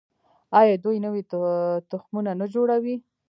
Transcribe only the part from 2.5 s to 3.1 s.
جوړوي؟